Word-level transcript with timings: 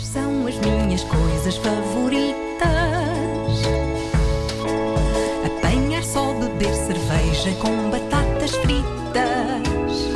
Estas 0.00 0.06
são 0.06 0.46
as 0.46 0.56
minhas 0.56 1.04
coisas 1.04 1.56
favoritas: 1.56 2.40
apanhar 5.44 6.02
só, 6.02 6.32
beber 6.32 6.74
cerveja 6.74 7.52
com 7.60 7.90
batatas 7.90 8.52
fritas, 8.56 10.08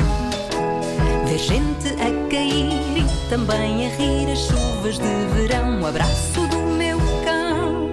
ver 1.27 1.37
gente 1.37 1.89
a 2.01 2.29
cair 2.29 2.97
e 2.97 3.29
também 3.29 3.85
a 3.85 3.89
rir 3.95 4.31
as 4.31 4.39
chuvas 4.39 4.97
de 4.97 5.35
verão. 5.35 5.81
O 5.81 5.85
abraço 5.85 6.47
do 6.47 6.57
meu 6.57 6.97
cão. 7.23 7.89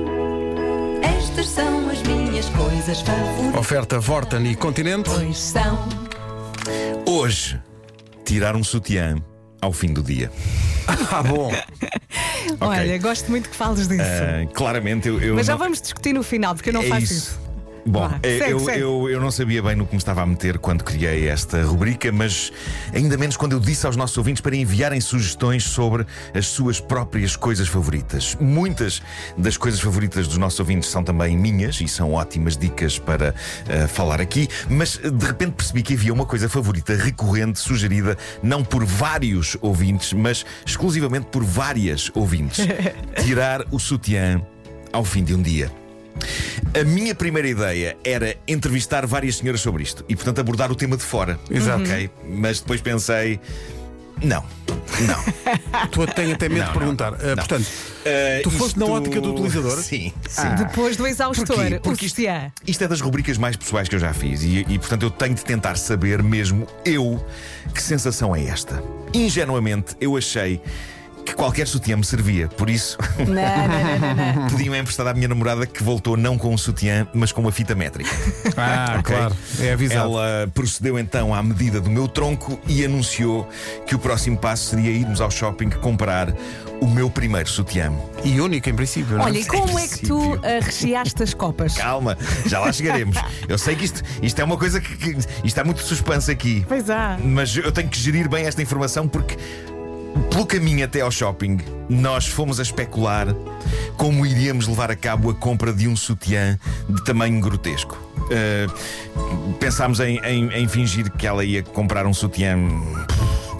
Estas 1.02 1.46
são 1.48 1.90
as 1.90 2.02
minhas 2.02 2.48
coisas 2.50 3.00
favoritas. 3.02 3.60
Oferta 3.60 4.00
Vorten 4.00 4.46
e 4.50 4.56
Continente. 4.56 5.10
Pois 5.10 5.38
são. 5.38 5.78
Hoje, 7.06 7.60
tirar 8.24 8.56
um 8.56 8.64
sutiã 8.64 9.16
ao 9.60 9.72
fim 9.72 9.92
do 9.92 10.02
dia. 10.02 10.30
Ah, 11.10 11.22
bom. 11.22 11.52
Olha, 12.60 12.98
gosto 12.98 13.30
muito 13.30 13.48
que 13.48 13.56
fales 13.56 13.86
disso. 13.88 14.02
Ah, 14.02 14.46
claramente 14.52 15.08
eu. 15.08 15.20
eu 15.20 15.34
Mas 15.34 15.46
já 15.46 15.52
não- 15.52 15.58
vamos 15.58 15.80
discutir 15.80 16.12
no 16.12 16.22
final, 16.22 16.54
porque 16.54 16.70
eu 16.70 16.74
não 16.74 16.82
é 16.82 16.86
faço 16.88 17.04
isso. 17.04 17.14
isso. 17.14 17.40
Bom, 17.84 18.08
Vá, 18.08 18.20
segue, 18.22 18.50
eu, 18.50 18.60
segue. 18.60 18.80
Eu, 18.80 19.10
eu 19.10 19.20
não 19.20 19.30
sabia 19.30 19.62
bem 19.62 19.74
no 19.74 19.84
que 19.84 19.92
me 19.92 19.98
estava 19.98 20.22
a 20.22 20.26
meter 20.26 20.58
quando 20.58 20.84
criei 20.84 21.28
esta 21.28 21.62
rubrica, 21.62 22.12
mas 22.12 22.52
ainda 22.94 23.16
menos 23.16 23.36
quando 23.36 23.52
eu 23.52 23.60
disse 23.60 23.86
aos 23.86 23.96
nossos 23.96 24.16
ouvintes 24.16 24.40
para 24.40 24.54
enviarem 24.54 25.00
sugestões 25.00 25.64
sobre 25.64 26.06
as 26.32 26.46
suas 26.46 26.80
próprias 26.80 27.34
coisas 27.34 27.66
favoritas. 27.68 28.36
Muitas 28.40 29.02
das 29.36 29.56
coisas 29.56 29.80
favoritas 29.80 30.28
dos 30.28 30.38
nossos 30.38 30.60
ouvintes 30.60 30.88
são 30.88 31.02
também 31.02 31.36
minhas 31.36 31.80
e 31.80 31.88
são 31.88 32.12
ótimas 32.12 32.56
dicas 32.56 32.98
para 32.98 33.34
eh, 33.68 33.86
falar 33.88 34.20
aqui, 34.20 34.48
mas 34.70 35.00
eh, 35.02 35.10
de 35.10 35.26
repente 35.26 35.52
percebi 35.52 35.82
que 35.82 35.94
havia 35.94 36.12
uma 36.12 36.24
coisa 36.24 36.48
favorita 36.48 36.94
recorrente, 36.94 37.58
sugerida 37.58 38.16
não 38.42 38.62
por 38.62 38.84
vários 38.84 39.56
ouvintes, 39.60 40.12
mas 40.12 40.46
exclusivamente 40.64 41.26
por 41.26 41.42
várias 41.42 42.10
ouvintes: 42.14 42.64
tirar 43.24 43.64
o 43.72 43.78
sutiã 43.78 44.40
ao 44.92 45.04
fim 45.04 45.24
de 45.24 45.34
um 45.34 45.42
dia. 45.42 45.81
A 46.78 46.84
minha 46.84 47.14
primeira 47.14 47.48
ideia 47.48 47.96
era 48.04 48.36
entrevistar 48.48 49.06
várias 49.06 49.36
senhoras 49.36 49.60
sobre 49.60 49.82
isto 49.82 50.04
e, 50.08 50.14
portanto, 50.16 50.40
abordar 50.40 50.70
o 50.72 50.74
tema 50.74 50.96
de 50.96 51.02
fora. 51.02 51.38
Exato. 51.50 51.82
Ok? 51.82 52.10
Mas 52.28 52.60
depois 52.60 52.80
pensei. 52.80 53.38
Não, 54.22 54.44
não. 55.00 55.24
Tu 55.90 56.06
tenho 56.14 56.34
até 56.34 56.48
medo 56.48 56.58
Não, 56.60 56.66
de 56.66 56.72
não, 56.72 56.78
perguntar. 56.78 57.14
Ah, 57.14 57.26
não. 57.30 57.34
portanto, 57.36 57.66
Eh, 58.04 58.40
Tu 58.44 58.50
foste 58.50 58.78
na 58.78 58.86
ótica 58.86 59.20
do 59.20 59.32
utilizador? 59.32 59.76
Sim, 59.80 60.12
sim. 60.28 60.48
Depois 60.56 60.96
do 60.96 61.06
exaustor, 61.06 61.46
Porquê? 61.56 61.76
o 61.76 61.80
Porque 61.80 62.06
isto, 62.06 62.20
isto 62.66 62.84
é 62.84 62.88
das 62.88 63.00
rubricas 63.00 63.36
mais 63.38 63.56
pessoais 63.56 63.88
que 63.88 63.94
eu 63.96 63.98
já 64.00 64.12
fiz 64.12 64.42
e, 64.42 64.64
e, 64.68 64.78
portanto, 64.78 65.02
eu 65.02 65.10
tenho 65.10 65.34
de 65.34 65.44
tentar 65.44 65.76
saber 65.76 66.22
mesmo 66.22 66.66
eu 66.84 67.24
que 67.74 67.82
sensação 67.82 68.34
é 68.34 68.44
esta. 68.44 68.82
Ingenuamente, 69.12 69.96
eu 70.00 70.16
achei 70.16 70.60
que 71.24 71.34
qualquer 71.34 71.66
sutiã 71.66 71.96
me 71.96 72.04
servia, 72.04 72.48
por 72.48 72.68
isso 72.68 72.96
Não, 73.18 73.26
não, 73.26 74.42
não, 74.42 74.48
pedi-me 74.48 74.78
emprestado 74.78 75.08
à 75.08 75.14
minha 75.14 75.28
namorada 75.28 75.66
que 75.66 75.82
voltou 75.82 76.16
não 76.16 76.36
com 76.36 76.52
um 76.52 76.58
sutiã, 76.58 77.06
mas 77.14 77.32
com 77.32 77.40
uma 77.40 77.52
fita 77.52 77.74
métrica. 77.74 78.10
ah, 78.56 78.96
Ok? 78.98 79.14
claro, 79.14 79.36
é 79.60 79.72
avisado. 79.72 80.00
Ela 80.00 80.50
procedeu 80.54 80.98
então 80.98 81.34
à 81.34 81.42
medida 81.42 81.80
do 81.80 81.90
meu 81.90 82.08
tronco 82.08 82.58
e 82.66 82.84
anunciou 82.84 83.48
que 83.86 83.94
o 83.94 83.98
próximo 83.98 84.36
passo 84.36 84.70
seria 84.70 84.90
irmos 84.90 85.20
ao 85.20 85.30
shopping 85.30 85.70
comprar 85.70 86.34
o 86.80 86.86
meu 86.86 87.08
primeiro 87.08 87.48
sutiã. 87.48 87.92
E 88.24 88.40
único 88.40 88.68
em 88.68 88.74
princípio, 88.74 89.16
não 89.16 89.22
é? 89.22 89.26
Olha, 89.26 89.38
e 89.38 89.44
como 89.44 89.78
é 89.78 89.86
que 89.86 90.06
tu 90.06 90.38
recheaste 90.62 91.22
as 91.22 91.32
copas? 91.32 91.74
Calma, 91.74 92.18
já 92.46 92.58
lá 92.60 92.72
chegaremos. 92.72 93.16
Eu 93.48 93.56
sei 93.58 93.76
que 93.76 93.84
isto, 93.84 94.02
isto 94.20 94.40
é 94.40 94.44
uma 94.44 94.56
coisa 94.56 94.80
que, 94.80 94.96
que. 94.96 95.16
Isto 95.44 95.58
há 95.60 95.64
muito 95.64 95.82
suspense 95.82 96.30
aqui. 96.30 96.64
Pois 96.68 96.88
há. 96.90 97.18
Mas 97.22 97.56
eu 97.56 97.70
tenho 97.70 97.88
que 97.88 97.98
gerir 97.98 98.28
bem 98.28 98.46
esta 98.46 98.62
informação 98.62 99.06
porque. 99.06 99.36
Pelo 100.30 100.46
caminho 100.46 100.84
até 100.84 101.00
ao 101.00 101.10
shopping, 101.10 101.58
nós 101.88 102.26
fomos 102.26 102.58
a 102.58 102.62
especular 102.62 103.28
como 103.96 104.24
iríamos 104.26 104.66
levar 104.66 104.90
a 104.90 104.96
cabo 104.96 105.30
a 105.30 105.34
compra 105.34 105.72
de 105.72 105.88
um 105.88 105.94
sutiã 105.96 106.58
de 106.88 107.04
tamanho 107.04 107.40
grotesco. 107.40 107.96
Uh, 108.22 109.52
pensámos 109.54 110.00
em, 110.00 110.18
em- 110.24 110.52
em 110.52 110.68
fingir 110.68 111.10
que 111.12 111.26
ela 111.26 111.44
ia 111.44 111.62
comprar 111.62 112.06
um 112.06 112.14
sutiã 112.14 112.56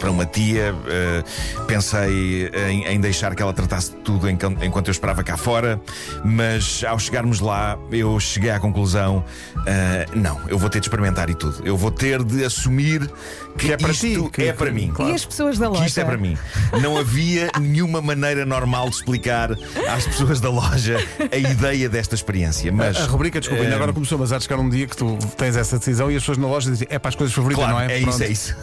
para 0.02 0.10
uma 0.10 0.26
tia. 0.26 0.74
uh, 0.74 1.62
pensei 1.66 2.50
em, 2.68 2.84
em 2.86 3.00
deixar 3.00 3.34
que 3.36 3.42
ela 3.42 3.52
tratasse 3.52 3.92
de 3.92 3.96
tudo 3.98 4.28
enquanto, 4.28 4.88
eu 4.88 4.92
esperava 4.92 5.22
cá 5.22 5.36
fora. 5.36 5.80
Mas 6.24 6.82
ao 6.84 6.98
chegarmos 6.98 7.38
lá, 7.40 7.78
eu 7.90 8.18
cheguei 8.18 8.50
à 8.50 8.58
conclusão: 8.58 9.18
uh, 9.58 10.18
não, 10.18 10.40
eu 10.48 10.58
vou 10.58 10.68
ter 10.68 10.80
de 10.80 10.86
experimentar 10.86 11.30
e 11.30 11.34
tudo. 11.34 11.62
Eu 11.64 11.76
vou 11.76 11.90
ter 11.92 12.22
de 12.24 12.44
assumir 12.44 13.08
que, 13.56 13.66
Que 13.68 13.72
é 13.72 13.76
para 13.76 13.92
isto 13.92 14.06
ti, 14.06 14.30
que- 14.30 14.42
é 14.44 14.52
para 14.52 14.72
mim. 14.72 14.92
E 14.98 15.12
as 15.12 15.24
pessoas 15.24 15.56
da 15.58 15.66
Que 15.66 15.72
loja? 15.74 15.86
isto 15.86 16.00
é 16.00 16.04
para 16.04 16.16
mim. 16.16 16.36
Não 16.82 16.98
havia 16.98 17.48
nenhuma 17.60 18.02
maneira 18.02 18.44
normal 18.44 18.88
de 18.90 18.96
explicar 18.96 19.52
às 19.88 20.04
pessoas 20.06 20.40
da 20.40 20.50
loja 20.50 20.96
a 21.30 21.36
ideia 21.36 21.88
desta 21.88 22.14
experiência. 22.16 22.72
Mas 22.72 22.96
A 22.96 23.04
rubrica, 23.06 23.38
desculpa, 23.38 23.62
ainda 23.62 23.74
eh, 23.74 23.76
agora 23.76 23.92
começou, 23.92 24.19
mas 24.19 24.32
há 24.32 24.38
de 24.38 24.44
chegar 24.44 24.58
um 24.58 24.69
dia 24.69 24.86
que 24.86 24.96
tu 24.96 25.16
tens 25.36 25.56
essa 25.56 25.78
decisão 25.78 26.10
e 26.10 26.16
as 26.16 26.22
pessoas 26.22 26.38
na 26.38 26.46
loja 26.48 26.70
dizem 26.70 26.88
é 26.90 26.98
para 26.98 27.10
as 27.10 27.14
coisas 27.14 27.34
favoritas, 27.34 27.64
Claro, 27.64 27.78
não 27.78 27.80
é? 27.94 27.98
é 27.98 28.00
Pronto. 28.02 28.14
isso, 28.14 28.22
é 28.24 28.28
isso. 28.32 28.56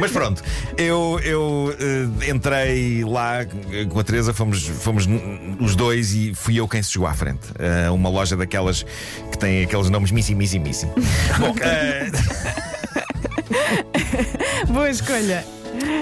Mas 0.00 0.10
pronto, 0.10 0.42
eu, 0.76 1.20
eu 1.22 1.76
eh, 1.78 2.30
entrei 2.30 3.04
lá 3.04 3.44
com 3.88 4.00
a 4.00 4.04
Teresa, 4.04 4.32
fomos, 4.32 4.66
fomos 4.66 5.06
os 5.58 5.76
dois 5.76 6.14
e 6.14 6.32
fui 6.34 6.56
eu 6.56 6.66
quem 6.66 6.82
se 6.82 6.92
chegou 6.92 7.06
à 7.06 7.14
frente. 7.14 7.48
Eh, 7.58 7.90
uma 7.90 8.08
loja 8.08 8.36
daquelas 8.36 8.84
que 9.30 9.38
tem 9.38 9.62
aqueles 9.62 9.90
nomes 9.90 10.10
Missy, 10.10 10.34
Missy, 10.34 10.58
Missy. 10.58 10.86
Bom, 11.38 11.54
eh, 11.60 12.10
Boa 14.68 14.90
escolha. 14.90 15.44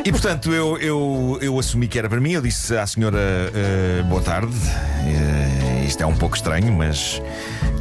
E 0.04 0.10
portanto 0.10 0.53
eu, 0.53 0.78
eu, 0.78 1.38
eu 1.41 1.58
assumi 1.58 1.88
que 1.88 1.98
era 1.98 2.08
para 2.08 2.20
mim. 2.20 2.32
Eu 2.32 2.42
disse 2.42 2.76
à 2.76 2.87
senhora 2.87 3.19
boa 4.08 4.22
tarde. 4.22 4.54
Isto 5.88 6.03
é 6.03 6.06
um 6.06 6.15
pouco 6.15 6.37
estranho, 6.37 6.71
mas 6.71 7.22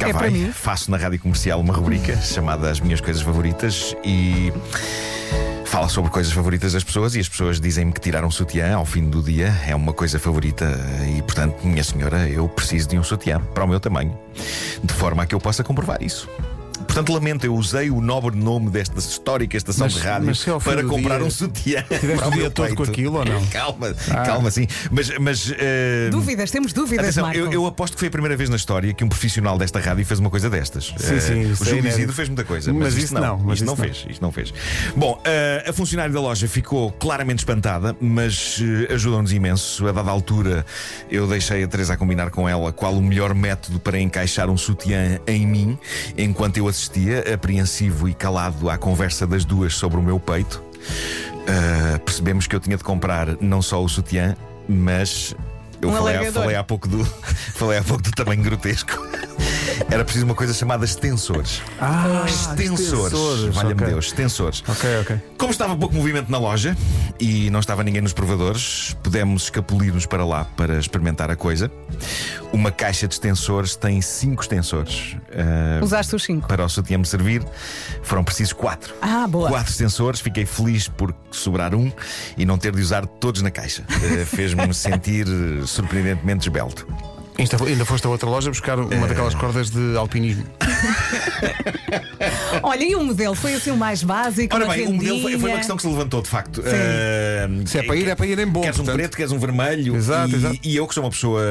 cá 0.00 0.08
É 0.08 0.12
vai. 0.14 0.30
Faço 0.50 0.90
na 0.90 0.96
rádio 0.96 1.20
comercial 1.20 1.60
uma 1.60 1.74
rubrica 1.74 2.16
chamada 2.16 2.70
As 2.70 2.80
Minhas 2.80 3.02
Coisas 3.02 3.20
Favoritas 3.20 3.94
e 4.02 4.50
fala 5.66 5.90
sobre 5.90 6.10
coisas 6.10 6.32
favoritas 6.32 6.72
das 6.72 6.82
pessoas. 6.82 7.14
E 7.14 7.20
as 7.20 7.28
pessoas 7.28 7.60
dizem-me 7.60 7.92
que 7.92 8.00
tirar 8.00 8.24
um 8.24 8.30
sutiã 8.30 8.74
ao 8.74 8.86
fim 8.86 9.10
do 9.10 9.22
dia 9.22 9.54
é 9.66 9.74
uma 9.74 9.92
coisa 9.92 10.18
favorita. 10.18 10.64
E 11.14 11.20
portanto, 11.20 11.62
minha 11.66 11.84
senhora, 11.84 12.26
eu 12.26 12.48
preciso 12.48 12.88
de 12.88 12.98
um 12.98 13.04
sutiã 13.04 13.38
para 13.40 13.64
o 13.64 13.68
meu 13.68 13.78
tamanho, 13.78 14.18
de 14.82 14.94
forma 14.94 15.24
a 15.24 15.26
que 15.26 15.34
eu 15.34 15.38
possa 15.38 15.62
comprovar 15.62 16.02
isso. 16.02 16.26
Portanto, 16.86 17.12
lamento, 17.12 17.44
eu 17.44 17.54
usei 17.54 17.90
o 17.90 18.00
nobre 18.00 18.36
nome 18.36 18.70
desta 18.70 18.98
histórica 18.98 19.56
estação 19.56 19.86
Mas- 19.86 19.94
de 19.94 20.00
rádio 20.00 20.32
para 20.64 20.82
comprar 20.84 21.18
dia 21.18 21.26
um 21.26 21.30
sutiã. 21.30 21.82
Tiveste 22.00 22.26
o 22.26 22.30
dia 22.30 22.50
todo 22.50 22.74
com 22.74 22.82
aquilo 22.82 23.18
ou 23.18 23.24
não? 23.24 23.44
Calma, 23.48 23.94
Ah. 24.10 24.22
calma, 24.24 24.50
sim. 24.50 24.66
Mas. 24.90 25.10
mas 25.18 25.52
eh, 25.58 26.08
Dúvidas, 26.10 26.50
temos 26.50 26.72
dúvidas, 26.72 27.04
Atenção, 27.06 27.24
Marco. 27.24 27.38
eu, 27.38 27.52
eu 27.52 27.66
aposto 27.66 27.94
que 27.94 27.98
foi 28.00 28.08
a 28.08 28.10
primeira 28.10 28.36
vez 28.36 28.48
na 28.50 28.56
história 28.56 28.92
que 28.94 29.04
um 29.04 29.08
profissional 29.08 29.56
desta 29.58 29.78
rádio 29.80 30.04
fez 30.04 30.18
uma 30.20 30.30
coisa 30.30 30.48
destas. 30.50 30.92
Sim, 30.96 31.14
Eh, 31.14 31.20
sim, 31.20 31.40
isso 31.52 31.62
o 31.64 31.66
é 31.66 31.70
Júlio. 31.70 31.88
Isidro 31.88 32.12
fez 32.14 32.28
muita 32.28 32.44
coisa, 32.44 32.72
mas, 32.72 32.82
Mas 32.82 32.94
isto 32.94 33.04
isso 33.04 33.14
não. 33.14 33.20
não, 33.20 33.38
mas 33.38 33.54
isto 33.60 33.66
não 33.66 33.74
isso 33.74 33.82
não. 33.82 33.94
fez. 33.94 34.06
Isto 34.10 34.22
não 34.22 34.32
fez. 34.32 34.54
Bom, 34.96 35.20
eh, 35.24 35.64
a 35.68 35.72
funcionária 35.72 36.12
da 36.12 36.20
loja 36.20 36.48
ficou 36.48 36.90
claramente 36.92 37.40
espantada, 37.40 37.96
mas 38.00 38.58
eh, 38.88 38.94
ajudou-nos 38.94 39.32
imenso. 39.32 39.86
A 39.86 39.92
dada 39.92 40.10
altura, 40.10 40.64
eu 41.10 41.26
deixei 41.26 41.62
a 41.64 41.68
Teresa 41.68 41.94
a 41.94 41.96
combinar 41.96 42.30
com 42.30 42.48
ela 42.48 42.72
qual 42.72 42.94
o 42.94 43.02
melhor 43.02 43.34
método 43.34 43.78
para 43.78 43.98
encaixar 44.00 44.48
um 44.50 44.56
sutiã 44.56 45.18
em 45.26 45.46
mim, 45.46 45.78
enquanto 46.16 46.56
eu 46.56 46.67
assistia, 46.68 47.34
apreensivo 47.34 48.08
e 48.08 48.14
calado 48.14 48.68
à 48.68 48.76
conversa 48.78 49.26
das 49.26 49.44
duas 49.44 49.74
sobre 49.74 49.98
o 49.98 50.02
meu 50.02 50.20
peito. 50.20 50.62
Uh, 51.48 51.98
percebemos 52.00 52.46
que 52.46 52.54
eu 52.54 52.60
tinha 52.60 52.76
de 52.76 52.84
comprar 52.84 53.36
não 53.40 53.62
só 53.62 53.82
o 53.82 53.88
sutiã, 53.88 54.36
mas 54.68 55.34
eu 55.80 55.88
Um 55.88 55.92
falei, 55.92 56.30
falei 56.30 56.56
há 56.56 56.64
pouco 56.64 56.86
do 56.86 57.04
falei 57.54 57.78
há 57.78 57.82
pouco 57.82 58.02
do 58.02 58.10
tamanho 58.10 58.42
grotesco. 58.42 59.07
Era 59.90 60.04
preciso 60.04 60.24
uma 60.24 60.34
coisa 60.34 60.52
chamada 60.52 60.84
extensores. 60.84 61.62
Ah, 61.80 62.24
extensores. 62.26 63.54
Valha-me 63.54 63.74
ok. 63.82 63.86
Deus, 63.86 64.06
extensores. 64.06 64.62
Ok, 64.68 65.00
ok. 65.00 65.20
Como 65.36 65.50
estava 65.50 65.76
pouco 65.76 65.94
movimento 65.94 66.30
na 66.30 66.38
loja 66.38 66.76
e 67.18 67.48
não 67.50 67.60
estava 67.60 67.82
ninguém 67.82 68.00
nos 68.02 68.12
provadores, 68.12 68.96
pudemos 69.02 69.44
escapulir-nos 69.44 70.06
para 70.06 70.24
lá 70.24 70.44
para 70.44 70.78
experimentar 70.78 71.30
a 71.30 71.36
coisa. 71.36 71.70
Uma 72.52 72.70
caixa 72.70 73.06
de 73.06 73.14
extensores 73.14 73.76
tem 73.76 74.00
cinco 74.00 74.42
extensores. 74.42 75.16
Uh, 75.30 75.84
Usaste 75.84 76.14
os 76.16 76.22
cinco. 76.24 76.48
para 76.48 76.64
o 76.64 76.68
sutiã 76.68 76.98
me 76.98 77.06
servir, 77.06 77.42
foram 78.02 78.24
precisos 78.24 78.52
quatro. 78.52 78.94
Ah, 79.02 79.26
boa. 79.28 79.48
Quatro 79.48 79.70
extensores, 79.70 80.20
fiquei 80.20 80.46
feliz 80.46 80.88
por 80.88 81.14
sobrar 81.30 81.74
um 81.74 81.92
e 82.36 82.44
não 82.46 82.56
ter 82.58 82.74
de 82.74 82.80
usar 82.80 83.06
todos 83.06 83.42
na 83.42 83.50
caixa. 83.50 83.84
Eh, 83.90 84.24
Fez-me 84.24 84.72
sentir 84.74 85.26
surpreendentemente 85.66 86.48
esbelto. 86.48 86.86
Ainda, 87.38 87.84
foste 87.84 88.04
a 88.04 88.10
outra 88.10 88.28
loja 88.28 88.50
buscar 88.50 88.80
uma 88.80 89.06
daquelas 89.06 89.34
cordas 89.34 89.70
de 89.70 89.96
alpinismo. 89.96 90.44
Olha, 92.62 92.84
e 92.84 92.94
o 92.94 93.04
modelo 93.04 93.34
foi 93.34 93.54
assim 93.54 93.70
o 93.70 93.76
mais 93.76 94.02
básico? 94.02 94.54
Ora 94.54 94.64
uma 94.64 94.74
bem, 94.74 94.86
o 94.88 94.92
modelo 94.92 95.20
foi, 95.20 95.38
foi 95.38 95.50
uma 95.50 95.58
questão 95.58 95.76
que 95.76 95.82
se 95.82 95.88
levantou 95.88 96.20
de 96.22 96.28
facto. 96.28 96.62
Ah, 96.66 97.48
Se 97.66 97.78
é 97.78 97.82
para 97.82 97.96
ir, 97.96 98.08
é 98.08 98.14
para 98.14 98.26
ir 98.26 98.38
em 98.38 98.46
bom, 98.46 98.60
Queres 98.60 98.76
um 98.78 98.84
portanto. 98.84 98.96
preto, 98.96 99.16
queres 99.16 99.32
um 99.32 99.38
vermelho. 99.38 99.94
Exato, 99.96 100.30
e, 100.30 100.34
exato. 100.34 100.58
e 100.64 100.76
eu, 100.76 100.86
que 100.86 100.94
sou 100.94 101.04
uma 101.04 101.10
pessoa 101.10 101.42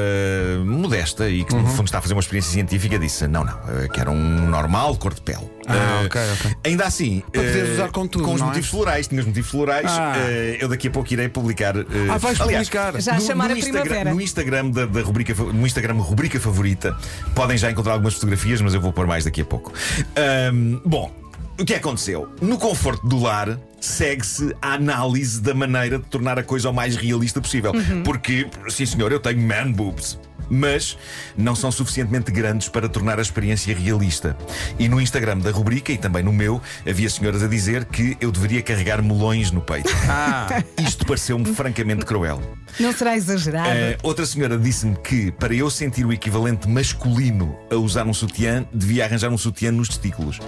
modesta 0.64 1.28
e 1.28 1.44
que 1.44 1.54
Uhum. 1.54 1.62
no 1.62 1.68
fundo 1.68 1.86
está 1.86 1.98
a 1.98 2.00
fazer 2.02 2.14
uma 2.14 2.20
experiência 2.20 2.52
científica, 2.52 2.98
disse: 2.98 3.26
não, 3.26 3.42
não, 3.44 3.52
eh, 3.82 3.88
quero 3.92 4.10
um 4.10 4.48
normal 4.48 4.94
cor 4.96 5.12
de 5.14 5.20
pele. 5.20 5.48
Ah, 5.66 5.74
Ah, 6.00 6.02
ok, 6.06 6.20
ok. 6.34 6.56
Ainda 6.64 6.84
assim, 6.86 7.22
Para 7.32 7.42
poderes 7.42 7.68
eh, 7.70 7.72
usar 7.74 7.88
com 7.90 8.06
tudo, 8.06 8.30
os 8.30 8.38
não 8.40 8.46
é? 8.46 8.48
motivos 8.50 8.68
florais, 8.70 9.08
tinha 9.08 9.20
os 9.20 9.26
motivos 9.26 9.50
florais. 9.50 9.86
Ah. 9.90 10.14
eh, 10.18 10.58
eu 10.60 10.68
daqui 10.68 10.88
a 10.88 10.90
pouco 10.90 11.12
irei 11.12 11.28
publicar. 11.28 11.74
Ah, 12.10 12.18
vais 12.18 12.40
aliás, 12.40 12.68
publicar. 12.68 13.00
Já 13.00 13.14
a 13.16 13.20
chamar 13.20 13.50
a 13.50 13.54
Instagram, 13.58 13.80
primavera. 13.82 14.14
no 14.14 14.20
Instagram 14.20 14.70
da, 14.70 14.86
da 14.86 15.00
rubrica, 15.02 15.34
no 15.34 15.66
Instagram 15.66 15.94
rubrica 15.94 16.38
favorita, 16.40 16.96
podem 17.34 17.56
já 17.58 17.70
encontrar 17.70 17.92
algumas 17.94 18.14
fotografias, 18.14 18.60
mas 18.60 18.74
eu 18.74 18.80
vou 18.80 18.92
pôr 18.92 19.06
mais 19.06 19.17
daqui 19.24 19.40
a 19.40 19.44
pouco. 19.44 19.72
Ahm, 20.16 20.80
bom, 20.84 21.12
o 21.58 21.64
que 21.64 21.74
aconteceu? 21.74 22.28
No 22.40 22.56
conforto 22.56 23.06
do 23.06 23.18
lar, 23.18 23.58
segue-se 23.80 24.54
a 24.62 24.74
análise 24.74 25.40
da 25.40 25.54
maneira 25.54 25.98
de 25.98 26.04
tornar 26.04 26.38
a 26.38 26.42
coisa 26.42 26.70
o 26.70 26.72
mais 26.72 26.96
realista 26.96 27.40
possível. 27.40 27.72
Porque, 28.04 28.48
sim 28.68 28.86
senhor, 28.86 29.10
eu 29.10 29.20
tenho 29.20 29.40
man 29.40 29.72
boobs. 29.72 30.18
Mas 30.50 30.96
não 31.36 31.54
são 31.54 31.70
suficientemente 31.70 32.30
grandes 32.30 32.68
para 32.68 32.88
tornar 32.88 33.18
a 33.18 33.22
experiência 33.22 33.74
realista. 33.74 34.36
E 34.78 34.88
no 34.88 35.00
Instagram 35.00 35.38
da 35.38 35.50
rubrica 35.50 35.92
e 35.92 35.98
também 35.98 36.22
no 36.22 36.32
meu, 36.32 36.60
havia 36.88 37.08
senhoras 37.10 37.42
a 37.42 37.46
dizer 37.46 37.84
que 37.84 38.16
eu 38.20 38.30
deveria 38.32 38.62
carregar 38.62 39.02
melões 39.02 39.50
no 39.50 39.60
peito. 39.60 39.88
Ah, 40.10 40.62
Isto 40.78 41.04
pareceu-me 41.06 41.44
francamente 41.54 42.04
cruel. 42.04 42.40
Não 42.80 42.92
será 42.92 43.14
exagerado? 43.16 43.68
Uh, 43.68 43.96
outra 44.02 44.24
senhora 44.24 44.56
disse-me 44.58 44.96
que 44.96 45.30
para 45.32 45.54
eu 45.54 45.68
sentir 45.70 46.04
o 46.04 46.12
equivalente 46.12 46.66
masculino 46.68 47.56
a 47.70 47.76
usar 47.76 48.06
um 48.06 48.14
sutiã, 48.14 48.64
devia 48.72 49.04
arranjar 49.04 49.30
um 49.30 49.38
sutiã 49.38 49.70
nos 49.70 49.88
testículos. 49.88 50.38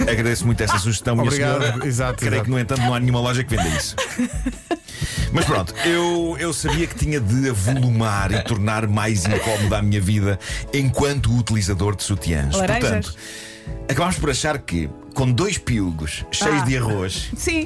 Agradeço 0.00 0.46
muito 0.46 0.62
essa 0.62 0.78
sugestão, 0.78 1.14
minha 1.14 1.26
Obrigado. 1.26 1.62
senhora. 1.62 1.86
Exato, 1.86 2.18
Creio 2.18 2.34
exato. 2.34 2.44
que, 2.44 2.50
no 2.50 2.58
entanto, 2.58 2.80
não 2.80 2.94
há 2.94 3.00
nenhuma 3.00 3.20
loja 3.20 3.44
que 3.44 3.54
venda 3.56 3.68
isso. 3.68 3.94
Mas 5.32 5.44
pronto, 5.44 5.74
eu, 5.84 6.36
eu 6.40 6.52
sabia 6.52 6.86
que 6.86 6.94
tinha 6.94 7.20
de 7.20 7.48
avolumar 7.50 8.32
e 8.32 8.42
tornar 8.42 8.86
mais 8.86 9.26
incómoda 9.54 9.78
a 9.78 9.82
minha 9.82 10.00
vida 10.00 10.38
enquanto 10.72 11.32
utilizador 11.36 11.96
de 11.96 12.02
sutiãs. 12.02 12.54
Laranjas? 12.54 12.90
Portanto, 12.90 13.14
acabámos 13.88 14.16
por 14.18 14.30
achar 14.30 14.58
que, 14.58 14.88
com 15.14 15.30
dois 15.30 15.58
piugos 15.58 16.24
cheios 16.30 16.62
Ah. 16.62 16.64
de 16.64 16.76
arroz 16.76 17.30
Sim. 17.36 17.64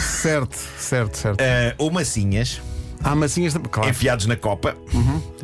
certo, 0.00 0.56
certo, 0.78 1.16
certo. 1.16 1.40
uh, 1.40 1.74
ou 1.78 1.90
massinhas 1.90 2.60
Há 3.04 3.16
massinhas. 3.16 3.52
de- 3.52 3.58
Claro. 3.68 3.90
enfiados 3.90 4.26
na 4.26 4.36
copa, 4.36 4.76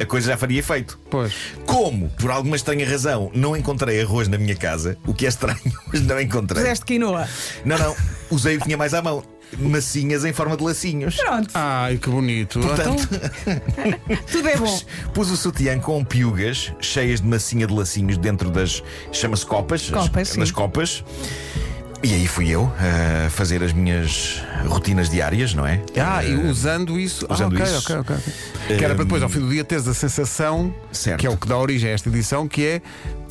a 0.01 0.05
coisa 0.07 0.29
já 0.31 0.37
faria 0.37 0.61
efeito. 0.61 0.97
Pois. 1.11 1.33
Como, 1.67 2.09
por 2.11 2.31
alguma 2.31 2.55
estranha 2.55 2.89
razão, 2.89 3.33
não 3.35 3.57
encontrei 3.57 4.01
arroz 4.01 4.29
na 4.29 4.39
minha 4.39 4.55
casa, 4.55 4.97
o 5.05 5.13
que 5.13 5.27
é 5.27 5.29
estranho, 5.29 5.59
mas 5.93 6.01
não 6.03 6.21
encontrei. 6.21 6.63
Fizeste 6.63 6.85
quinoa. 6.85 7.27
Não, 7.65 7.77
não, 7.77 7.97
usei 8.31 8.55
o 8.55 8.59
que 8.61 8.65
tinha 8.67 8.77
mais 8.77 8.95
à 8.95 9.03
mão. 9.03 9.25
Massinhas 9.57 10.25
em 10.25 10.33
forma 10.33 10.57
de 10.57 10.63
lacinhos. 10.63 11.17
Pronto, 11.17 11.49
Ai, 11.55 11.97
que 11.97 12.11
bonito. 12.11 12.61
Portanto, 12.61 13.09
tudo 14.31 14.49
é 14.49 14.57
bom. 14.57 14.81
pus 15.15 15.31
o 15.31 15.37
sutiã 15.37 15.79
com 15.79 16.05
piugas 16.05 16.73
cheias 16.81 17.21
de 17.21 17.27
massinha 17.27 17.67
de 17.67 17.73
lacinhos 17.75 18.19
dentro 18.19 18.51
das. 18.51 18.83
chama-se 19.13 19.47
copas. 19.47 19.89
Copas, 19.91 20.31
as- 20.31 20.37
nas 20.37 20.51
copas. 20.51 21.03
E 22.01 22.15
aí 22.15 22.29
fui 22.29 22.49
eu 22.49 22.73
a 23.27 23.29
fazer 23.31 23.61
as 23.61 23.73
minhas 23.73 24.41
rotinas 24.69 25.11
diárias, 25.11 25.53
não 25.53 25.67
é? 25.67 25.83
Ah, 26.01 26.23
e 26.23 26.33
usando 26.49 26.97
isso. 26.99 27.27
usando 27.29 27.59
ah, 27.59 27.63
ok, 27.63 27.75
isso. 27.75 27.79
ok, 27.79 27.97
ok. 27.97 28.17
ok. 28.67 28.77
Que 28.77 28.85
era 28.85 28.95
para 28.95 29.03
depois, 29.03 29.21
ao 29.21 29.29
fim 29.29 29.41
do 29.41 29.49
dia, 29.49 29.65
teres 29.65 29.89
a 29.89 29.95
sensação, 29.95 30.73
Certo. 30.93 31.19
que 31.21 31.27
é 31.27 31.31
o 31.31 31.37
que 31.37 31.49
dá 31.49 31.59
origem 31.59 31.91
a 31.91 31.95
esta 31.95 32.09
edição, 32.09 32.47
que 32.47 32.65
é 32.65 32.83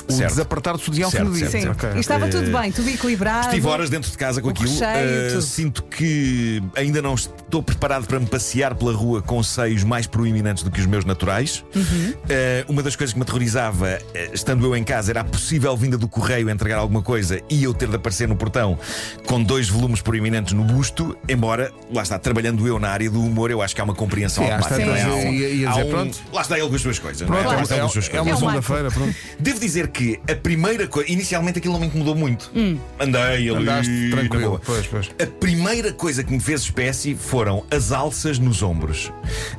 o 0.09 0.11
Certo. 0.13 0.29
desapertar 0.31 0.73
do 0.73 0.79
fim 0.79 0.93
Certo, 0.93 1.11
dia. 1.31 1.49
certo, 1.49 1.51
Sim. 1.51 1.61
certo. 1.61 1.71
Ok. 1.85 1.89
E 1.95 1.99
estava 1.99 2.27
tudo 2.29 2.49
Eh, 2.49 2.61
bem, 2.61 2.71
tudo 2.71 2.89
equilibrado. 2.89 3.47
Estive 3.47 3.67
horas 3.67 3.89
dentro 3.89 4.09
de 4.09 4.17
casa 4.17 4.41
com 4.41 4.49
aquilo. 4.49 4.69
recheio, 4.69 5.37
Uh, 5.37 5.41
sinto 5.41 5.83
que 5.83 6.61
ainda 6.75 7.01
não 7.01 7.13
estou 7.15 7.61
preparado 7.61 8.05
para 8.07 8.19
me 8.19 8.25
passear 8.25 8.73
pela 8.75 8.93
rua 8.93 9.21
com 9.21 9.41
seios 9.43 9.83
mais 9.83 10.07
proeminentes 10.07 10.63
do 10.63 10.71
que 10.71 10.79
os 10.79 10.85
meus 10.85 11.03
naturais. 11.05 11.63
Uhum. 11.75 11.81
Uh, 12.13 12.71
uma 12.71 12.81
das 12.83 12.95
coisas 12.95 13.13
que 13.13 13.19
me 13.19 13.23
aterrorizava, 13.23 13.99
estando 14.33 14.65
eu 14.65 14.75
em 14.75 14.83
casa, 14.83 15.11
era 15.11 15.21
a 15.21 15.23
possível 15.23 15.75
vinda 15.75 15.97
do 15.97 16.07
correio 16.07 16.49
entregar 16.49 16.77
alguma 16.77 17.01
coisa 17.01 17.41
e 17.49 17.63
eu 17.63 17.73
ter 17.73 17.87
de 17.89 17.95
aparecer 17.95 18.27
no 18.27 18.35
portão 18.35 18.77
com 19.25 19.41
dois 19.43 19.67
volumes 19.69 20.01
proeminentes 20.01 20.53
no 20.53 20.63
busto. 20.63 21.17
Embora, 21.27 21.71
lá 21.93 22.01
está, 22.03 22.17
trabalhando 22.17 22.65
eu 22.67 22.79
na 22.79 22.89
área 22.89 23.09
do 23.09 23.21
humor, 23.21 23.51
eu 23.51 23.61
acho 23.61 23.75
que 23.75 23.81
há 23.81 23.83
uma 23.83 23.95
compreensão 23.95 24.45
Sim, 24.45 24.51
automática. 24.51 24.85
não 24.85 24.95
é? 24.95 25.01
Há 25.01 25.07
um- 25.15 25.33
ia 25.33 25.67
há 25.69 25.71
dizer, 25.73 25.83
um- 25.85 25.89
pronto. 25.89 26.17
Lá 26.31 26.41
está 26.41 26.57
ele 26.57 26.69
com 26.69 26.75
as 26.75 26.81
suas 26.81 26.99
coisas. 26.99 27.27
não 27.27 27.37
é? 27.37 27.41
Pronto, 27.43 27.73
é, 27.73 27.77
é 27.77 28.21
uma 28.21 28.31
É 28.31 28.33
o 28.33 28.37
segunda-feira, 28.37 28.91
pronto. 28.91 29.15
Devo 29.39 29.59
dizer 29.59 29.87
que 29.89 29.96
a 30.29 30.35
primeira 30.35 30.87
coisa. 30.87 31.11
Inicialmente 31.11 31.59
aquilo 31.59 31.73
não 31.73 31.79
me 31.81 31.87
incomodou 31.87 32.15
muito. 32.15 32.51
Andei 32.99 33.49
ali. 33.49 33.55
Andaste 33.55 33.91
na 33.91 34.17
tranquilo. 34.17 34.47
boa. 34.49 34.61
Pois, 34.63 34.87
pois. 34.87 35.11
A 35.21 35.25
primeira 35.25 35.91
coisa 35.93 36.23
que 36.23 36.31
me 36.31 36.39
fez 36.39 36.61
espécie 36.61 37.15
foram 37.15 37.63
as 37.71 37.91
alças 37.91 38.39
nos 38.39 38.61
ombros. 38.61 39.11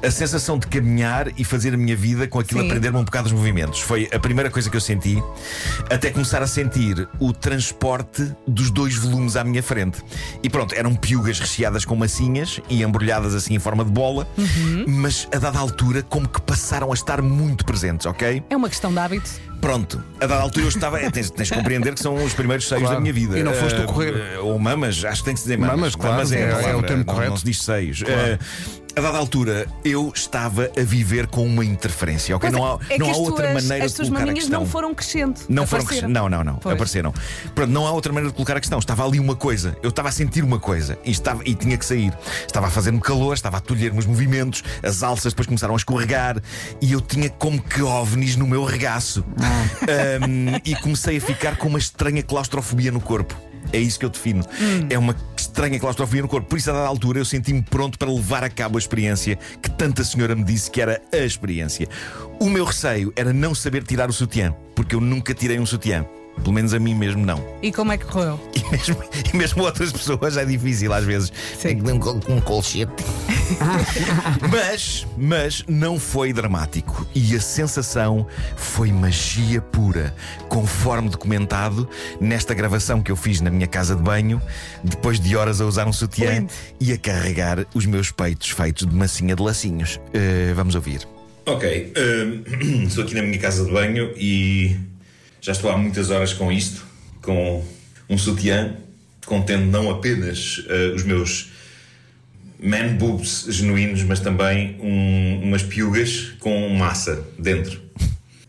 A 0.02 0.10
sensação 0.10 0.58
de 0.58 0.66
caminhar 0.66 1.28
e 1.38 1.44
fazer 1.44 1.74
a 1.74 1.76
minha 1.76 1.96
vida 1.96 2.26
com 2.26 2.38
aquilo 2.38 2.60
Sim. 2.60 2.66
a 2.66 2.70
prender-me 2.70 2.98
um 2.98 3.04
bocado 3.04 3.26
os 3.26 3.32
movimentos. 3.32 3.80
Foi 3.80 4.08
a 4.12 4.18
primeira 4.18 4.50
coisa 4.50 4.70
que 4.70 4.76
eu 4.76 4.80
senti, 4.80 5.22
até 5.90 6.10
começar 6.10 6.42
a 6.42 6.46
sentir 6.46 7.08
o 7.18 7.32
transporte 7.32 8.30
dos 8.46 8.70
dois 8.70 8.94
volumes 8.96 9.36
à 9.36 9.44
minha 9.44 9.62
frente. 9.62 10.02
E 10.42 10.48
pronto, 10.48 10.74
eram 10.74 10.94
piugas 10.94 11.38
recheadas 11.38 11.84
com 11.84 11.94
massinhas 11.96 12.60
e 12.68 12.82
embrulhadas 12.82 13.34
assim 13.34 13.54
em 13.54 13.58
forma 13.58 13.84
de 13.84 13.90
bola, 13.90 14.26
mas 14.86 15.28
a 15.34 15.38
dada 15.38 15.58
altura, 15.58 16.02
como 16.02 16.28
que 16.28 16.40
passaram 16.40 16.90
a 16.90 16.94
estar 16.94 17.20
muito 17.22 17.64
presentes, 17.64 18.06
ok? 18.06 18.42
É 18.48 18.56
uma 18.56 18.68
questão 18.68 18.92
de 18.92 18.98
hábito. 18.98 19.30
Pronto, 19.60 20.02
a 20.20 20.26
dada 20.26 20.40
altura 20.42 20.66
eu 20.66 20.68
estava. 20.68 21.00
é, 21.00 21.10
tens, 21.10 21.30
tens 21.30 21.48
de 21.48 21.54
compreender 21.54 21.92
que 21.94 22.00
são 22.00 22.14
os 22.24 22.32
primeiros 22.32 22.66
seios 22.68 22.82
Claro. 22.82 22.96
da 22.96 23.00
minha 23.00 23.12
vida. 23.12 23.38
E 23.38 23.42
não 23.42 23.52
foste 23.52 23.76
tu 23.76 23.82
Ah, 23.82 23.86
correr. 23.86 24.14
ah, 24.36 24.40
ou 24.40 24.58
mamas, 24.58 25.04
acho 25.04 25.20
que 25.20 25.24
tem 25.24 25.34
que 25.34 25.40
se 25.40 25.46
dizer 25.46 25.58
mamas. 25.58 25.76
Mamas, 25.76 25.94
claro, 25.96 26.12
Mamas 26.16 26.32
é- 26.32 26.36
a 26.44 26.62
é 26.70 26.76
o 26.76 26.82
termo 26.82 27.04
não- 27.04 27.14
correto. 27.14 27.30
Não 27.30 27.36
se 27.36 27.44
diz 27.44 27.60
seios. 27.62 28.02
Ah, 28.06 28.38
a 28.96 29.00
dada 29.00 29.18
altura 29.18 29.66
eu 29.84 30.10
estava 30.14 30.70
a 30.76 30.82
viver 30.82 31.26
com 31.26 31.46
uma 31.46 31.64
interferência, 31.64 32.34
ok? 32.36 32.50
Mas 32.50 32.58
não 32.58 32.66
há, 32.66 32.78
é 32.90 32.98
não 32.98 33.06
que 33.06 33.10
há 33.10 33.12
as 33.12 33.18
outra 33.18 33.50
tuas, 33.50 33.64
maneira 33.64 33.88
de 33.88 33.94
tuas 33.94 34.08
colocar 34.08 34.30
a 34.30 34.34
questão. 34.34 34.60
não 34.60 34.66
foram 34.66 34.94
crescendo. 34.94 35.40
Não 35.48 35.66
foram 35.66 35.84
crescendo. 35.84 36.12
Não, 36.12 36.28
não, 36.28 36.42
não. 36.42 36.54
Pois. 36.56 36.74
Apareceram. 36.74 37.14
Pronto, 37.54 37.70
não 37.70 37.86
há 37.86 37.92
outra 37.92 38.12
maneira 38.12 38.30
de 38.30 38.36
colocar 38.36 38.56
a 38.56 38.60
questão. 38.60 38.78
Estava 38.78 39.04
ali 39.04 39.20
uma 39.20 39.36
coisa. 39.36 39.76
Eu 39.82 39.90
estava 39.90 40.08
a 40.08 40.12
sentir 40.12 40.42
uma 40.42 40.58
coisa 40.58 40.98
e, 41.04 41.10
estava, 41.10 41.42
e 41.44 41.54
tinha 41.54 41.76
que 41.76 41.84
sair. 41.84 42.12
Estava 42.46 42.66
a 42.66 42.70
fazer-me 42.70 43.00
calor, 43.00 43.34
estava 43.34 43.58
a 43.58 43.60
tolher-me 43.60 43.98
os 43.98 44.06
movimentos, 44.06 44.64
as 44.82 45.02
alças 45.02 45.32
depois 45.32 45.46
começaram 45.46 45.74
a 45.74 45.76
escorregar 45.76 46.40
e 46.80 46.92
eu 46.92 47.00
tinha 47.00 47.30
como 47.30 47.62
que 47.62 47.82
ovnis 47.82 48.36
no 48.36 48.46
meu 48.46 48.64
regaço. 48.64 49.24
Ahm, 49.82 50.60
e 50.64 50.74
comecei 50.76 51.18
a 51.18 51.20
ficar 51.20 51.56
com 51.56 51.68
uma 51.68 51.78
estranha 51.78 52.22
claustrofobia 52.22 52.90
no 52.90 53.00
corpo. 53.00 53.36
É 53.72 53.78
isso 53.78 53.98
que 53.98 54.04
eu 54.04 54.10
defino. 54.10 54.44
É 54.88 54.98
uma 54.98 55.14
estranha 55.36 55.78
claustrofobia 55.78 56.22
no 56.22 56.28
corpo. 56.28 56.48
Por 56.48 56.58
isso, 56.58 56.70
a 56.70 56.74
dada 56.74 56.86
altura, 56.86 57.18
eu 57.18 57.24
senti-me 57.24 57.62
pronto 57.62 57.98
para 57.98 58.10
levar 58.10 58.44
a 58.44 58.48
cabo 58.48 58.76
a 58.76 58.80
experiência 58.80 59.38
que 59.62 59.70
tanta 59.70 60.04
senhora 60.04 60.34
me 60.34 60.44
disse 60.44 60.70
que 60.70 60.80
era 60.80 61.00
a 61.12 61.18
experiência. 61.18 61.88
O 62.40 62.48
meu 62.48 62.64
receio 62.64 63.12
era 63.16 63.32
não 63.32 63.54
saber 63.54 63.82
tirar 63.82 64.08
o 64.08 64.12
sutiã, 64.12 64.54
porque 64.74 64.94
eu 64.94 65.00
nunca 65.00 65.34
tirei 65.34 65.58
um 65.58 65.66
sutiã. 65.66 66.06
Pelo 66.38 66.52
menos 66.52 66.72
a 66.74 66.78
mim 66.78 66.94
mesmo 66.94 67.24
não. 67.24 67.44
E 67.62 67.70
como 67.72 67.92
é 67.92 67.98
que 67.98 68.06
correu? 68.06 68.38
E 68.68 68.70
mesmo, 68.70 68.96
e 69.32 69.36
mesmo 69.36 69.62
outras 69.62 69.90
pessoas 69.90 70.36
é 70.36 70.44
difícil 70.44 70.92
às 70.92 71.02
vezes. 71.04 71.32
Sim. 71.54 71.68
Tem 71.68 71.76
que 71.78 71.82
dar 71.84 71.94
um, 71.94 71.98
col- 71.98 72.20
um 72.28 72.38
colchete. 72.40 72.92
mas, 74.52 75.06
mas 75.16 75.64
não 75.66 75.98
foi 75.98 76.32
dramático. 76.32 77.06
E 77.14 77.34
a 77.34 77.40
sensação 77.40 78.26
foi 78.56 78.92
magia 78.92 79.60
pura. 79.60 80.14
Conforme 80.48 81.08
documentado 81.08 81.88
nesta 82.20 82.52
gravação 82.54 83.00
que 83.02 83.10
eu 83.10 83.16
fiz 83.16 83.40
na 83.40 83.50
minha 83.50 83.66
casa 83.66 83.96
de 83.96 84.02
banho, 84.02 84.40
depois 84.84 85.18
de 85.18 85.34
horas 85.36 85.60
a 85.60 85.66
usar 85.66 85.86
um 85.86 85.92
sutiã 85.92 86.30
Lindo. 86.34 86.52
e 86.80 86.92
a 86.92 86.98
carregar 86.98 87.66
os 87.74 87.86
meus 87.86 88.10
peitos 88.10 88.50
feitos 88.50 88.86
de 88.86 88.94
massinha 88.94 89.34
de 89.34 89.42
lacinhos. 89.42 89.98
Eh, 90.12 90.52
vamos 90.54 90.74
ouvir. 90.74 91.06
Ok, 91.46 91.92
estou 92.86 93.04
aqui 93.04 93.14
na 93.14 93.22
minha 93.22 93.38
casa 93.38 93.64
de 93.64 93.70
banho 93.72 94.12
e 94.16 94.76
já 95.40 95.52
estou 95.52 95.70
há 95.70 95.76
muitas 95.76 96.10
horas 96.10 96.32
com 96.32 96.50
isto, 96.52 96.84
com 97.22 97.64
um 98.08 98.18
sutiã, 98.18 98.74
contendo 99.26 99.66
não 99.66 99.90
apenas 99.90 100.64
eh, 100.68 100.92
os 100.94 101.02
meus 101.02 101.50
man 102.60 102.96
boobs 102.96 103.46
genuínos, 103.48 104.02
mas 104.02 104.20
também 104.20 104.76
um- 104.80 105.42
umas 105.44 105.62
piugas 105.62 106.32
com 106.40 106.68
massa 106.70 107.24
dentro. 107.38 107.80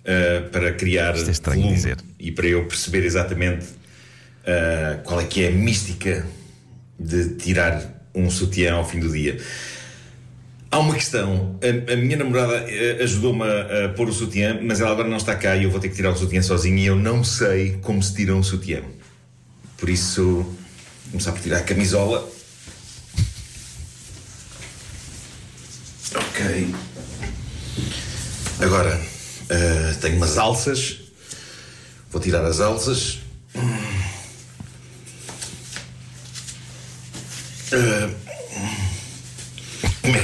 eh, 0.05 0.39
para 0.51 0.71
criar 0.73 1.13
Isto 1.15 1.27
é 1.27 1.31
estranho 1.31 1.61
volume 1.61 1.75
dizer. 1.75 1.97
E 2.19 2.31
para 2.31 2.47
eu 2.47 2.65
perceber 2.65 3.03
exatamente 3.05 3.67
eh, 4.43 4.99
qual 5.03 5.21
é 5.21 5.25
que 5.25 5.43
é 5.43 5.49
a 5.49 5.51
mística 5.51 6.25
de 6.99 7.35
tirar 7.35 8.01
um 8.15 8.27
sutiã 8.31 8.73
ao 8.75 8.87
fim 8.89 8.99
do 8.99 9.11
dia. 9.11 9.37
Há 10.71 10.77
uma 10.77 10.93
questão. 10.93 11.59
A, 11.63 11.93
a 11.93 11.95
minha 11.95 12.17
namorada 12.17 12.53
eh, 12.69 13.03
ajudou-me 13.03 13.43
a, 13.43 13.85
a 13.85 13.89
pôr 13.89 14.07
o 14.07 14.13
sutiã, 14.13 14.59
mas 14.61 14.79
ela 14.79 14.91
agora 14.91 15.07
não 15.07 15.17
está 15.17 15.35
cá 15.35 15.55
e 15.55 15.63
eu 15.63 15.71
vou 15.71 15.79
ter 15.79 15.89
que 15.89 15.95
tirar 15.95 16.11
o 16.11 16.15
sutiã 16.15 16.41
sozinho 16.41 16.77
e 16.77 16.85
eu 16.85 16.95
não 16.95 17.23
sei 17.23 17.77
como 17.81 18.01
se 18.03 18.13
tira 18.13 18.35
um 18.35 18.43
sutiã. 18.43 18.83
Por 19.77 19.89
isso, 19.89 20.45
começar 21.09 21.31
por 21.31 21.41
tirar 21.41 21.57
a 21.57 21.63
camisola. 21.63 22.29
Ok. 26.15 26.75
Agora, 28.59 29.01
eh, 29.49 29.95
tenho 30.01 30.17
umas 30.17 30.37
alças, 30.37 30.99
Vou 32.11 32.19
tirar 32.19 32.43
as 32.43 32.59
alças. 32.59 33.19
É 37.71 38.18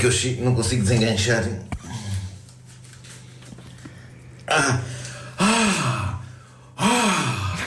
que 0.06 0.10
eu 0.10 0.12
chego? 0.12 0.44
Não 0.44 0.54
consigo 0.54 0.84
desenganchar. 0.84 1.44
Ah! 4.48 4.82
Ah! 5.40 6.22
Ah! 6.78 7.58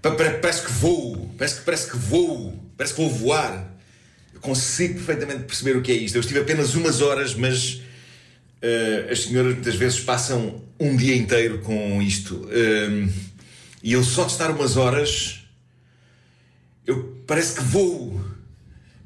Pa- 0.00 0.12
pa- 0.12 0.38
Parece 0.40 0.62
que 0.66 0.72
voo, 0.72 1.34
parece 1.36 1.56
que, 1.56 1.62
parece 1.62 1.90
que 1.90 1.96
voo, 1.96 2.54
parece 2.76 2.94
que 2.94 3.00
vou 3.00 3.10
voar. 3.10 3.74
Eu 4.32 4.40
consigo 4.40 4.94
perfeitamente 4.94 5.42
perceber 5.44 5.76
o 5.76 5.82
que 5.82 5.90
é 5.90 5.94
isto. 5.96 6.14
Eu 6.14 6.20
estive 6.20 6.38
apenas 6.40 6.74
umas 6.76 7.00
horas, 7.00 7.34
mas 7.34 7.80
eh, 8.62 9.08
as 9.10 9.24
senhoras 9.24 9.54
muitas 9.54 9.74
vezes 9.74 9.98
passam 9.98 10.62
um 10.78 10.96
dia 10.96 11.16
inteiro 11.16 11.58
com 11.62 12.00
isto. 12.00 12.48
Ehm, 12.52 13.08
e 13.82 13.92
eu 13.94 14.04
só 14.04 14.24
de 14.24 14.30
estar 14.32 14.50
umas 14.52 14.76
horas, 14.76 15.42
eu 16.86 17.20
parece 17.26 17.56
que 17.56 17.64
vou. 17.64 18.17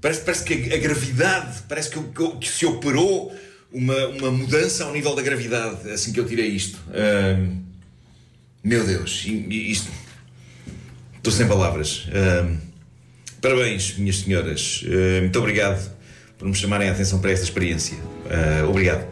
Parece, 0.03 0.21
parece 0.23 0.45
que 0.45 0.75
a, 0.75 0.79
gravidade, 0.79 1.63
parece 1.69 1.89
que, 1.89 2.01
que 2.01 2.37
que 2.39 2.49
se 2.49 2.67
operou 2.67 3.33
uma, 3.73 4.07
uma 4.09 4.31
mudança 4.33 4.85
ao 4.85 4.93
nível 4.93 5.15
da 5.15 5.23
gravidade 5.23 5.89
assim 5.91 6.13
que 6.13 6.19
eu 6.19 6.27
tirei 6.27 6.49
isto. 6.49 6.77
Ehm, 6.93 7.63
meu 8.65 8.85
Deus, 8.85 9.25
isto. 9.25 9.89
Estou 11.17 11.33
sem 11.33 11.47
palavras. 11.47 12.09
Ahm, 12.13 12.57
parabéns, 13.41 13.97
minhas 13.97 14.17
senhoras. 14.17 14.85
Ah, 14.85 15.21
muito 15.21 15.39
obrigado 15.39 15.89
por 16.37 16.49
me 16.49 16.55
chamarem 16.55 16.89
a 16.89 16.93
atenção 16.93 17.21
para 17.21 17.31
esta 17.31 17.45
experiência. 17.45 17.97
Ah, 18.29 18.67
obrigado. 18.69 19.12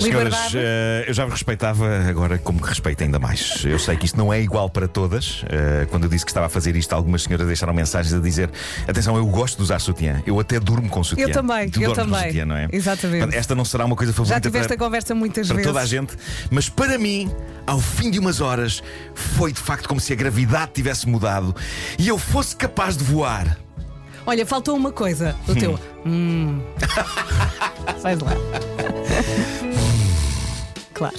Senhoras, 0.00 0.34
eh, 0.54 1.04
eu 1.08 1.14
já 1.14 1.24
vos 1.24 1.34
respeitava, 1.34 1.86
agora 2.08 2.38
como 2.38 2.60
que 2.60 2.68
respeito 2.68 3.02
ainda 3.02 3.18
mais. 3.18 3.64
Eu 3.64 3.78
sei 3.78 3.96
que 3.96 4.06
isto 4.06 4.16
não 4.16 4.32
é 4.32 4.40
igual 4.40 4.70
para 4.70 4.86
todas. 4.86 5.44
Eh, 5.48 5.86
quando 5.90 6.04
eu 6.04 6.10
disse 6.10 6.24
que 6.24 6.30
estava 6.30 6.46
a 6.46 6.48
fazer 6.48 6.76
isto, 6.76 6.92
algumas 6.92 7.22
senhoras 7.22 7.46
deixaram 7.46 7.72
mensagens 7.74 8.14
a 8.14 8.18
dizer: 8.20 8.50
Atenção, 8.86 9.16
eu 9.16 9.26
gosto 9.26 9.56
de 9.56 9.62
usar 9.62 9.78
sutiã. 9.80 10.22
Eu 10.26 10.38
até 10.38 10.58
durmo 10.60 10.88
com 10.88 11.02
sutiã. 11.02 11.24
Eu 11.26 11.32
também, 11.32 11.68
Tu 11.68 11.82
eu 11.82 11.92
também. 11.92 12.22
sutiã, 12.24 12.44
não 12.46 12.56
é? 12.56 12.68
Exatamente. 12.72 13.36
Esta 13.36 13.54
não 13.54 13.64
será 13.64 13.84
uma 13.84 13.96
coisa 13.96 14.12
favorita 14.12 14.34
Já 14.36 14.40
tiveste 14.40 14.68
para, 14.68 14.76
a 14.76 14.78
conversa 14.78 15.14
muitas 15.14 15.46
para 15.48 15.56
vezes. 15.56 15.68
toda 15.72 15.82
a 15.82 15.86
gente, 15.86 16.16
mas 16.50 16.68
para 16.68 16.96
mim, 16.98 17.30
ao 17.66 17.80
fim 17.80 18.10
de 18.10 18.18
umas 18.18 18.40
horas, 18.40 18.82
foi 19.14 19.52
de 19.52 19.60
facto 19.60 19.88
como 19.88 20.00
se 20.00 20.12
a 20.12 20.16
gravidade 20.16 20.72
tivesse 20.74 21.08
mudado 21.08 21.54
e 21.98 22.06
eu 22.08 22.18
fosse 22.18 22.54
capaz 22.54 22.96
de 22.96 23.04
voar. 23.04 23.56
Olha, 24.26 24.44
faltou 24.44 24.76
uma 24.76 24.92
coisa. 24.92 25.34
O 25.48 25.54
teu. 25.54 25.78
Hum. 26.04 26.60
Sais 28.02 28.18
lá. 28.20 28.32
Claro. 30.98 31.14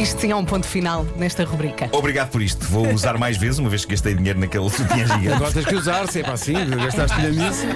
Isto 0.00 0.20
sim 0.20 0.30
é 0.30 0.36
um 0.36 0.44
ponto 0.44 0.64
final 0.64 1.04
nesta 1.16 1.44
rubrica. 1.44 1.88
Obrigado 1.90 2.30
por 2.30 2.40
isto. 2.40 2.64
Vou 2.66 2.88
usar 2.92 3.18
mais 3.18 3.36
vezes, 3.36 3.58
uma 3.58 3.68
vez 3.68 3.84
que 3.84 3.90
gastei 3.90 4.14
dinheiro 4.14 4.38
naquele 4.38 4.70
sutiã 4.70 5.04
gigante. 5.04 5.32
Agora 5.32 5.50
tens 5.50 5.66
que 5.66 5.74
usar, 5.74 6.06
se 6.06 6.20
é 6.20 6.22
para 6.22 6.34
assim, 6.34 6.52
gastaste 6.54 7.16
dinheiro 7.16 7.36
nisso. 7.36 7.66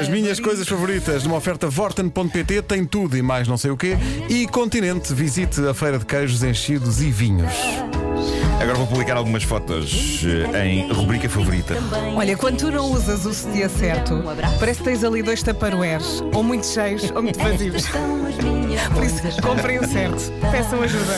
As 0.00 0.08
minhas 0.10 0.38
coisas 0.38 0.68
favoritas 0.68 1.24
numa 1.24 1.36
oferta 1.36 1.66
Vorten.pt 1.70 2.60
tem 2.62 2.84
tudo 2.84 3.16
e 3.16 3.22
mais 3.22 3.48
não 3.48 3.56
sei 3.56 3.70
o 3.70 3.76
quê. 3.76 3.96
E 4.28 4.46
Continente, 4.46 5.14
visite 5.14 5.66
a 5.66 5.72
feira 5.72 5.98
de 5.98 6.04
queijos 6.04 6.42
enchidos 6.42 7.00
e 7.00 7.10
vinhos. 7.10 7.54
Agora 8.60 8.76
vou 8.76 8.86
publicar 8.86 9.16
algumas 9.16 9.42
fotos 9.42 10.22
eh, 10.54 10.66
em 10.66 10.92
rubrica 10.92 11.28
favorita. 11.28 11.74
Olha, 12.14 12.36
quando 12.36 12.58
tu 12.58 12.70
não 12.70 12.92
usas 12.92 13.24
o 13.24 13.32
sutiã 13.32 13.68
certo, 13.68 14.22
parece 14.60 14.78
que 14.78 14.84
tens 14.84 15.02
ali 15.02 15.22
dois 15.22 15.42
taparoeiros, 15.42 16.22
ou 16.32 16.44
muito 16.44 16.66
cheios 16.66 17.10
ou 17.10 17.22
muito 17.22 17.38
vazios. 17.40 17.86
Por 18.90 19.04
isso, 19.04 19.42
comprem 19.42 19.78
o 19.78 19.86
certo. 19.86 20.32
Peçam 20.50 20.82
ajuda. 20.82 21.14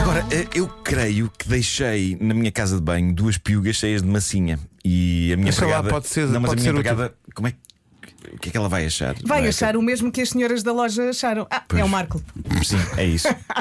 Agora, 0.00 0.24
eh, 0.30 0.46
eu 0.54 0.68
creio 0.68 1.30
que 1.38 1.48
deixei 1.48 2.16
na 2.20 2.34
minha 2.34 2.52
casa 2.52 2.76
de 2.76 2.82
banho 2.82 3.12
duas 3.14 3.36
piugas 3.38 3.76
cheias 3.76 4.02
de 4.02 4.08
massinha. 4.08 4.58
E 4.84 5.32
a 5.32 5.36
minha 5.36 5.50
Deixa 5.50 5.62
lá, 5.62 5.66
empregada. 5.78 5.88
pode 5.90 6.06
ser- 6.08 6.26
não, 6.28 6.40
mas 6.40 6.50
pode 6.50 6.60
a 6.60 6.62
minha 6.62 6.72
útil. 6.72 6.80
empregada. 6.92 7.14
Como 7.34 7.48
é 7.48 7.50
que. 7.52 7.58
O 8.32 8.38
que 8.38 8.48
é 8.48 8.52
que 8.52 8.58
ela 8.58 8.68
vai 8.68 8.84
achar? 8.84 9.14
Vai 9.24 9.38
Não 9.40 9.46
é? 9.46 9.48
achar 9.50 9.76
o 9.76 9.82
mesmo 9.82 10.10
que 10.10 10.20
as 10.20 10.30
senhoras 10.30 10.62
da 10.62 10.72
loja 10.72 11.10
acharam. 11.10 11.46
Ah, 11.50 11.62
é 11.76 11.84
o 11.84 11.88
Marco. 11.88 12.20
Sim, 12.64 12.76
é 12.96 13.04
isso. 13.04 13.28